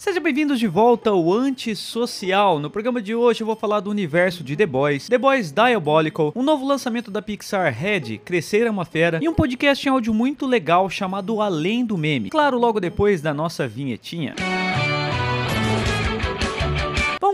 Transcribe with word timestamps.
Sejam 0.00 0.22
bem-vindos 0.22 0.60
de 0.60 0.68
volta 0.68 1.10
ao 1.10 1.32
Antissocial. 1.32 2.60
No 2.60 2.70
programa 2.70 3.02
de 3.02 3.16
hoje 3.16 3.40
eu 3.40 3.46
vou 3.48 3.56
falar 3.56 3.80
do 3.80 3.90
universo 3.90 4.44
de 4.44 4.54
The 4.54 4.64
Boys, 4.64 5.08
The 5.08 5.18
Boys 5.18 5.50
Diabolical, 5.50 6.32
um 6.36 6.42
novo 6.44 6.64
lançamento 6.64 7.10
da 7.10 7.20
Pixar 7.20 7.74
Red, 7.74 8.18
Crescer 8.18 8.68
é 8.68 8.70
uma 8.70 8.84
Fera, 8.84 9.18
e 9.20 9.28
um 9.28 9.34
podcast 9.34 9.84
em 9.84 9.90
áudio 9.90 10.14
muito 10.14 10.46
legal 10.46 10.88
chamado 10.88 11.42
Além 11.42 11.84
do 11.84 11.98
Meme. 11.98 12.30
Claro, 12.30 12.58
logo 12.58 12.78
depois 12.78 13.20
da 13.20 13.34
nossa 13.34 13.66
vinhetinha. 13.66 14.36
Vamos 14.38 14.97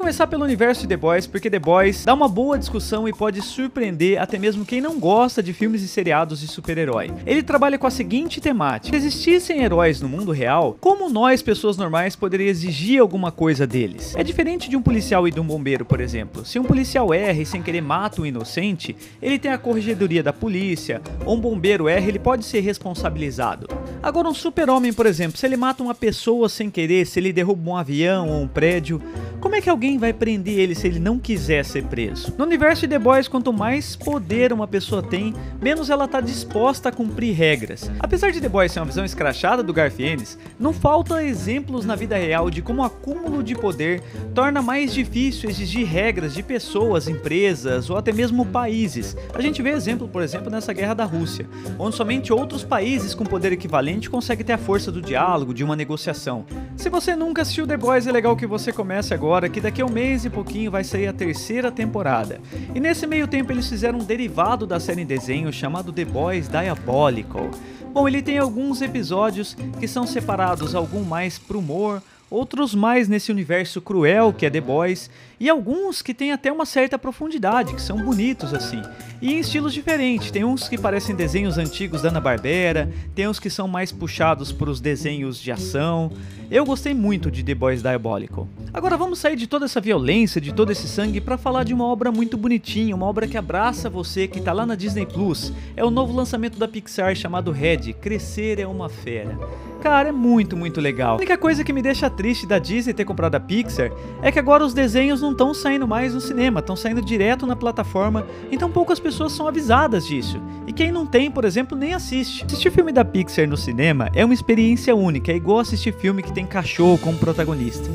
começar 0.00 0.26
pelo 0.26 0.44
universo 0.44 0.80
de 0.80 0.88
The 0.88 0.96
Boys, 0.96 1.26
porque 1.26 1.50
The 1.50 1.58
Boys 1.58 2.06
dá 2.06 2.14
uma 2.14 2.26
boa 2.26 2.58
discussão 2.58 3.06
e 3.06 3.12
pode 3.12 3.42
surpreender 3.42 4.18
até 4.18 4.38
mesmo 4.38 4.64
quem 4.64 4.80
não 4.80 4.98
gosta 4.98 5.42
de 5.42 5.52
filmes 5.52 5.82
e 5.82 5.88
seriados 5.88 6.40
de 6.40 6.48
super-herói. 6.48 7.10
Ele 7.26 7.42
trabalha 7.42 7.78
com 7.78 7.86
a 7.86 7.90
seguinte 7.90 8.40
temática: 8.40 8.98
se 8.98 9.06
existissem 9.06 9.62
heróis 9.62 10.00
no 10.00 10.08
mundo 10.08 10.32
real, 10.32 10.74
como 10.80 11.10
nós, 11.10 11.42
pessoas 11.42 11.76
normais, 11.76 12.16
poderia 12.16 12.48
exigir 12.48 12.98
alguma 12.98 13.30
coisa 13.30 13.66
deles? 13.66 14.16
É 14.16 14.24
diferente 14.24 14.70
de 14.70 14.76
um 14.76 14.80
policial 14.80 15.28
e 15.28 15.30
de 15.30 15.38
um 15.38 15.44
bombeiro, 15.44 15.84
por 15.84 16.00
exemplo. 16.00 16.46
Se 16.46 16.58
um 16.58 16.64
policial 16.64 17.12
erra 17.12 17.42
e 17.42 17.44
sem 17.44 17.62
querer 17.62 17.82
mata 17.82 18.22
um 18.22 18.26
inocente, 18.26 18.96
ele 19.20 19.38
tem 19.38 19.52
a 19.52 19.58
corregedoria 19.58 20.22
da 20.22 20.32
polícia, 20.32 21.02
ou 21.26 21.36
um 21.36 21.40
bombeiro 21.40 21.86
erra, 21.86 22.08
ele 22.08 22.18
pode 22.18 22.46
ser 22.46 22.60
responsabilizado. 22.60 23.68
Agora, 24.02 24.28
um 24.28 24.34
super-homem, 24.34 24.94
por 24.94 25.04
exemplo, 25.04 25.36
se 25.36 25.44
ele 25.44 25.58
mata 25.58 25.82
uma 25.82 25.94
pessoa 25.94 26.48
sem 26.48 26.70
querer, 26.70 27.06
se 27.06 27.20
ele 27.20 27.34
derruba 27.34 27.70
um 27.70 27.76
avião 27.76 28.30
ou 28.30 28.40
um 28.40 28.48
prédio, 28.48 28.98
como 29.40 29.54
é 29.54 29.60
que 29.60 29.70
alguém 29.70 29.96
vai 29.96 30.12
prender 30.12 30.58
ele 30.58 30.74
se 30.74 30.86
ele 30.86 30.98
não 30.98 31.18
quiser 31.18 31.64
ser 31.64 31.84
preso? 31.84 32.34
No 32.36 32.44
universo 32.44 32.82
de 32.82 32.88
The 32.88 32.98
Boys, 32.98 33.26
quanto 33.26 33.52
mais 33.52 33.96
poder 33.96 34.52
uma 34.52 34.68
pessoa 34.68 35.02
tem, 35.02 35.34
menos 35.60 35.88
ela 35.88 36.04
está 36.04 36.20
disposta 36.20 36.90
a 36.90 36.92
cumprir 36.92 37.34
regras. 37.34 37.90
Apesar 37.98 38.32
de 38.32 38.40
The 38.40 38.50
Boys 38.50 38.70
ser 38.70 38.80
uma 38.80 38.86
visão 38.86 39.04
escrachada 39.04 39.62
do 39.62 39.72
Garfienes, 39.72 40.38
não 40.58 40.74
falta 40.74 41.24
exemplos 41.24 41.86
na 41.86 41.96
vida 41.96 42.16
real 42.16 42.50
de 42.50 42.60
como 42.60 42.82
o 42.82 42.84
acúmulo 42.84 43.42
de 43.42 43.54
poder 43.54 44.02
torna 44.34 44.60
mais 44.60 44.92
difícil 44.92 45.48
exigir 45.48 45.86
regras 45.86 46.34
de 46.34 46.42
pessoas, 46.42 47.08
empresas 47.08 47.88
ou 47.88 47.96
até 47.96 48.12
mesmo 48.12 48.44
países. 48.44 49.16
A 49.34 49.40
gente 49.40 49.62
vê 49.62 49.70
exemplo, 49.70 50.06
por 50.06 50.22
exemplo, 50.22 50.50
nessa 50.50 50.74
guerra 50.74 50.92
da 50.92 51.04
Rússia, 51.04 51.48
onde 51.78 51.96
somente 51.96 52.30
outros 52.30 52.62
países 52.62 53.14
com 53.14 53.24
poder 53.24 53.52
equivalente 53.52 54.10
conseguem 54.10 54.44
ter 54.44 54.52
a 54.52 54.58
força 54.58 54.92
do 54.92 55.00
diálogo, 55.00 55.54
de 55.54 55.64
uma 55.64 55.74
negociação. 55.74 56.44
Se 56.76 56.90
você 56.90 57.16
nunca 57.16 57.40
assistiu 57.40 57.66
The 57.66 57.78
Boys, 57.78 58.06
é 58.06 58.12
legal 58.12 58.36
que 58.36 58.46
você 58.46 58.70
comece 58.70 59.14
agora 59.14 59.29
agora 59.30 59.48
que 59.48 59.60
daqui 59.60 59.80
a 59.80 59.86
um 59.86 59.90
mês 59.90 60.24
e 60.24 60.28
pouquinho 60.28 60.72
vai 60.72 60.82
sair 60.82 61.06
a 61.06 61.12
terceira 61.12 61.70
temporada. 61.70 62.40
E 62.74 62.80
nesse 62.80 63.06
meio 63.06 63.28
tempo 63.28 63.52
eles 63.52 63.68
fizeram 63.68 64.00
um 64.00 64.04
derivado 64.04 64.66
da 64.66 64.80
série 64.80 65.02
em 65.02 65.06
desenho 65.06 65.52
chamado 65.52 65.92
The 65.92 66.04
Boys 66.04 66.48
Diabolical. 66.48 67.48
Bom, 67.92 68.08
ele 68.08 68.22
tem 68.22 68.38
alguns 68.38 68.82
episódios 68.82 69.56
que 69.78 69.86
são 69.86 70.04
separados, 70.04 70.74
algum 70.74 71.04
mais 71.04 71.38
pro 71.38 71.60
humor, 71.60 72.02
outros 72.28 72.74
mais 72.74 73.06
nesse 73.06 73.30
universo 73.30 73.80
cruel 73.80 74.32
que 74.32 74.46
é 74.46 74.50
The 74.50 74.60
Boys, 74.60 75.08
e 75.40 75.48
alguns 75.48 76.02
que 76.02 76.12
têm 76.12 76.32
até 76.32 76.52
uma 76.52 76.66
certa 76.66 76.98
profundidade, 76.98 77.74
que 77.74 77.80
são 77.80 77.96
bonitos 77.96 78.52
assim, 78.52 78.82
e 79.22 79.32
em 79.32 79.40
estilos 79.40 79.72
diferentes. 79.72 80.30
Tem 80.30 80.44
uns 80.44 80.68
que 80.68 80.76
parecem 80.76 81.16
desenhos 81.16 81.56
antigos 81.56 82.02
da 82.02 82.10
Ana-Barbera, 82.10 82.90
tem 83.14 83.26
uns 83.26 83.40
que 83.40 83.48
são 83.48 83.66
mais 83.66 83.90
puxados 83.90 84.52
para 84.52 84.68
os 84.68 84.80
desenhos 84.80 85.40
de 85.40 85.50
ação. 85.50 86.12
Eu 86.50 86.64
gostei 86.64 86.92
muito 86.92 87.30
de 87.30 87.42
The 87.42 87.54
Boys 87.54 87.80
Diabolical. 87.80 88.46
Agora 88.72 88.96
vamos 88.96 89.18
sair 89.18 89.36
de 89.36 89.46
toda 89.46 89.64
essa 89.64 89.80
violência, 89.80 90.40
de 90.40 90.52
todo 90.52 90.72
esse 90.72 90.86
sangue 90.86 91.20
para 91.20 91.38
falar 91.38 91.64
de 91.64 91.72
uma 91.72 91.84
obra 91.84 92.12
muito 92.12 92.36
bonitinha, 92.36 92.94
uma 92.94 93.06
obra 93.06 93.26
que 93.26 93.36
abraça 93.36 93.88
você, 93.88 94.28
que 94.28 94.40
tá 94.40 94.52
lá 94.52 94.66
na 94.66 94.74
Disney 94.74 95.06
Plus. 95.06 95.52
É 95.74 95.84
o 95.84 95.90
novo 95.90 96.12
lançamento 96.12 96.58
da 96.58 96.68
Pixar 96.68 97.14
chamado 97.14 97.50
Red, 97.50 97.94
Crescer 97.94 98.60
é 98.60 98.66
uma 98.66 98.88
Fera. 98.88 99.38
Cara, 99.80 100.10
é 100.10 100.12
muito, 100.12 100.56
muito 100.56 100.78
legal. 100.78 101.14
A 101.14 101.16
única 101.16 101.38
coisa 101.38 101.64
que 101.64 101.72
me 101.72 101.80
deixa 101.80 102.10
triste 102.10 102.46
da 102.46 102.58
Disney 102.58 102.92
ter 102.92 103.06
comprado 103.06 103.36
a 103.36 103.40
Pixar 103.40 103.90
é 104.22 104.30
que 104.30 104.38
agora 104.38 104.64
os 104.64 104.74
desenhos 104.74 105.22
não 105.22 105.29
estão 105.32 105.52
saindo 105.54 105.86
mais 105.86 106.14
no 106.14 106.20
cinema, 106.20 106.60
estão 106.60 106.76
saindo 106.76 107.02
direto 107.02 107.46
na 107.46 107.56
plataforma, 107.56 108.26
então 108.50 108.70
poucas 108.70 109.00
pessoas 109.00 109.32
são 109.32 109.46
avisadas 109.48 110.06
disso. 110.06 110.40
E 110.66 110.72
quem 110.72 110.92
não 110.92 111.06
tem, 111.06 111.30
por 111.30 111.44
exemplo, 111.44 111.76
nem 111.76 111.94
assiste. 111.94 112.44
Assistir 112.44 112.70
filme 112.70 112.92
da 112.92 113.04
Pixar 113.04 113.48
no 113.48 113.56
cinema 113.56 114.10
é 114.14 114.24
uma 114.24 114.34
experiência 114.34 114.94
única, 114.94 115.32
é 115.32 115.36
igual 115.36 115.58
assistir 115.58 115.92
filme 115.92 116.22
que 116.22 116.32
tem 116.32 116.46
cachorro 116.46 116.98
como 116.98 117.18
protagonista 117.18 117.90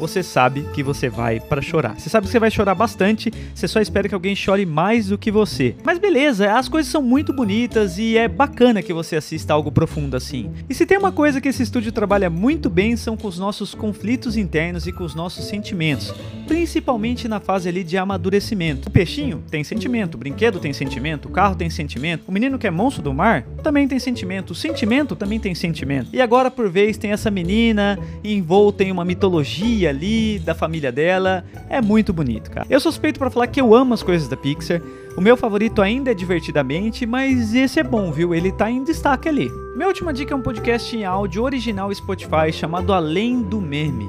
você 0.00 0.22
sabe 0.22 0.66
que 0.72 0.82
você 0.82 1.10
vai 1.10 1.38
para 1.38 1.60
chorar. 1.60 2.00
Você 2.00 2.08
sabe 2.08 2.26
que 2.26 2.32
você 2.32 2.38
vai 2.38 2.50
chorar 2.50 2.74
bastante, 2.74 3.30
você 3.54 3.68
só 3.68 3.80
espera 3.80 4.08
que 4.08 4.14
alguém 4.14 4.34
chore 4.34 4.64
mais 4.64 5.08
do 5.08 5.18
que 5.18 5.30
você. 5.30 5.76
Mas 5.84 5.98
beleza, 5.98 6.54
as 6.54 6.68
coisas 6.68 6.90
são 6.90 7.02
muito 7.02 7.34
bonitas 7.34 7.98
e 7.98 8.16
é 8.16 8.26
bacana 8.26 8.82
que 8.82 8.94
você 8.94 9.16
assista 9.16 9.52
algo 9.52 9.70
profundo 9.70 10.16
assim. 10.16 10.50
E 10.68 10.74
se 10.74 10.86
tem 10.86 10.96
uma 10.96 11.12
coisa 11.12 11.40
que 11.40 11.48
esse 11.48 11.62
estúdio 11.62 11.92
trabalha 11.92 12.30
muito 12.30 12.70
bem 12.70 12.96
são 12.96 13.14
com 13.14 13.28
os 13.28 13.38
nossos 13.38 13.74
conflitos 13.74 14.38
internos 14.38 14.86
e 14.86 14.92
com 14.92 15.04
os 15.04 15.14
nossos 15.14 15.44
sentimentos, 15.44 16.14
principalmente 16.48 17.28
na 17.28 17.38
fase 17.38 17.68
ali 17.68 17.84
de 17.84 17.98
amadurecimento. 17.98 18.88
O 18.88 18.90
peixinho 18.90 19.44
tem 19.50 19.62
sentimento, 19.62 20.14
o 20.14 20.18
brinquedo 20.18 20.58
tem 20.58 20.72
sentimento, 20.72 21.28
o 21.28 21.30
carro 21.30 21.54
tem 21.54 21.68
sentimento, 21.68 22.24
o 22.26 22.32
menino 22.32 22.58
que 22.58 22.66
é 22.66 22.70
monstro 22.70 23.02
do 23.02 23.12
mar 23.12 23.42
também 23.62 23.86
tem 23.86 23.98
sentimento, 23.98 24.52
o 24.52 24.54
sentimento 24.54 25.14
também 25.14 25.38
tem 25.38 25.54
sentimento. 25.54 26.08
E 26.10 26.22
agora 26.22 26.50
por 26.50 26.70
vez 26.70 26.96
tem 26.96 27.12
essa 27.12 27.30
menina 27.30 27.98
envolta 28.24 28.82
em 28.82 28.90
uma 28.90 29.04
mitologia 29.04 29.89
ali, 29.90 30.38
da 30.38 30.54
família 30.54 30.90
dela. 30.90 31.44
É 31.68 31.80
muito 31.80 32.12
bonito, 32.12 32.50
cara. 32.50 32.66
Eu 32.70 32.80
suspeito 32.80 33.18
para 33.18 33.30
falar 33.30 33.46
que 33.46 33.60
eu 33.60 33.74
amo 33.74 33.94
as 33.94 34.02
coisas 34.02 34.28
da 34.28 34.36
Pixar. 34.36 34.80
O 35.16 35.20
meu 35.20 35.36
favorito 35.36 35.82
ainda 35.82 36.12
é 36.12 36.14
Divertidamente, 36.14 37.04
mas 37.04 37.54
esse 37.54 37.80
é 37.80 37.82
bom, 37.82 38.10
viu? 38.12 38.34
Ele 38.34 38.52
tá 38.52 38.70
em 38.70 38.84
destaque 38.84 39.28
ali. 39.28 39.50
Minha 39.74 39.88
última 39.88 40.12
dica 40.12 40.32
é 40.32 40.36
um 40.36 40.42
podcast 40.42 40.96
em 40.96 41.04
áudio 41.04 41.42
original 41.42 41.92
Spotify 41.94 42.52
chamado 42.52 42.92
Além 42.92 43.42
do 43.42 43.60
Meme. 43.60 44.08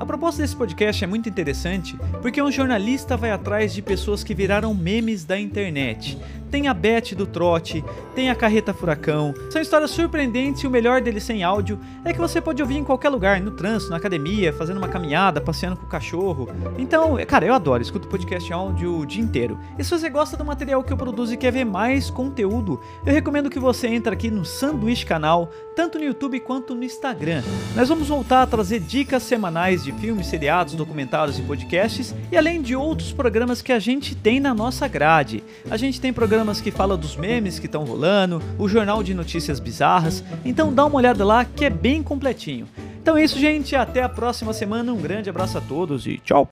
A 0.00 0.06
proposta 0.06 0.40
desse 0.40 0.56
podcast 0.56 1.04
é 1.04 1.06
muito 1.06 1.28
interessante 1.28 1.94
porque 2.22 2.40
um 2.40 2.50
jornalista 2.50 3.18
vai 3.18 3.30
atrás 3.30 3.74
de 3.74 3.82
pessoas 3.82 4.24
que 4.24 4.34
viraram 4.34 4.72
memes 4.72 5.24
da 5.24 5.38
internet 5.38 6.18
tem 6.50 6.66
a 6.66 6.74
Beth 6.74 7.14
do 7.16 7.26
Trote, 7.26 7.84
tem 8.14 8.28
a 8.28 8.34
Carreta 8.34 8.74
Furacão. 8.74 9.32
São 9.50 9.62
histórias 9.62 9.90
surpreendentes 9.92 10.62
e 10.62 10.66
o 10.66 10.70
melhor 10.70 11.00
deles 11.00 11.22
sem 11.22 11.42
áudio 11.42 11.78
é 12.04 12.12
que 12.12 12.18
você 12.18 12.40
pode 12.40 12.60
ouvir 12.60 12.76
em 12.76 12.84
qualquer 12.84 13.08
lugar, 13.08 13.40
no 13.40 13.52
trânsito, 13.52 13.90
na 13.90 13.98
academia, 13.98 14.52
fazendo 14.52 14.78
uma 14.78 14.88
caminhada, 14.88 15.40
passeando 15.40 15.76
com 15.76 15.86
o 15.86 15.88
cachorro. 15.88 16.48
Então, 16.76 17.16
cara, 17.26 17.46
eu 17.46 17.54
adoro, 17.54 17.82
escuto 17.82 18.08
podcast 18.08 18.52
áudio 18.52 18.98
o 18.98 19.06
dia 19.06 19.22
inteiro. 19.22 19.58
E 19.78 19.84
se 19.84 19.90
você 19.90 20.10
gosta 20.10 20.36
do 20.36 20.44
material 20.44 20.82
que 20.82 20.92
eu 20.92 20.96
produzo 20.96 21.32
e 21.32 21.36
quer 21.36 21.52
ver 21.52 21.64
mais 21.64 22.10
conteúdo, 22.10 22.80
eu 23.06 23.12
recomendo 23.12 23.48
que 23.48 23.58
você 23.58 23.86
entre 23.86 24.12
aqui 24.12 24.30
no 24.30 24.44
Sanduíche 24.44 25.06
Canal, 25.06 25.50
tanto 25.76 25.98
no 25.98 26.04
YouTube 26.04 26.40
quanto 26.40 26.74
no 26.74 26.82
Instagram. 26.82 27.42
Nós 27.76 27.88
vamos 27.88 28.08
voltar 28.08 28.42
a 28.42 28.46
trazer 28.46 28.80
dicas 28.80 29.22
semanais 29.22 29.84
de 29.84 29.92
filmes, 29.92 30.26
seriados, 30.26 30.74
documentários 30.74 31.38
e 31.38 31.42
podcasts, 31.42 32.14
e 32.30 32.36
além 32.36 32.60
de 32.60 32.74
outros 32.74 33.12
programas 33.12 33.62
que 33.62 33.72
a 33.72 33.78
gente 33.78 34.14
tem 34.14 34.40
na 34.40 34.52
nossa 34.52 34.88
grade. 34.88 35.44
A 35.70 35.76
gente 35.76 36.00
tem 36.00 36.12
programas 36.12 36.39
programas 36.40 36.60
que 36.62 36.70
falam 36.70 36.96
dos 36.96 37.16
memes 37.16 37.58
que 37.58 37.66
estão 37.66 37.84
rolando, 37.84 38.42
o 38.58 38.66
jornal 38.66 39.02
de 39.02 39.12
notícias 39.12 39.60
bizarras. 39.60 40.24
Então 40.42 40.72
dá 40.72 40.86
uma 40.86 40.96
olhada 40.96 41.22
lá 41.22 41.44
que 41.44 41.66
é 41.66 41.70
bem 41.70 42.02
completinho. 42.02 42.66
Então 43.02 43.14
é 43.14 43.24
isso, 43.24 43.38
gente. 43.38 43.76
Até 43.76 44.02
a 44.02 44.08
próxima 44.08 44.54
semana. 44.54 44.90
Um 44.90 45.00
grande 45.00 45.28
abraço 45.28 45.58
a 45.58 45.60
todos 45.60 46.06
e 46.06 46.16
tchau. 46.16 46.48